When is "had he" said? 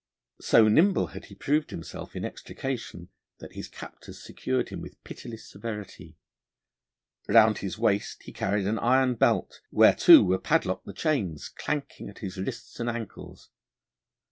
1.13-1.35